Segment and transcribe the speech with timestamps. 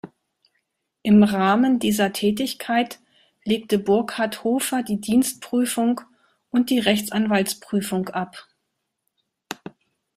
[1.03, 2.99] Im Rahmen dieser Tätigkeit
[3.45, 6.01] legte Burkhard Hofer die Dienstprüfung
[6.49, 8.47] und die Rechtsanwaltsprüfung ab.